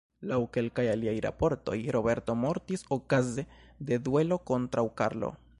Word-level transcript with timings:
Laŭ 0.29 0.37
kelkaj 0.55 0.85
aliaj 0.93 1.13
raportoj, 1.25 1.77
Roberto 1.97 2.37
mortis 2.45 2.87
okaze 2.99 3.47
de 3.91 4.03
duelo 4.09 4.43
kontraŭ 4.53 4.91
Karlo. 5.03 5.35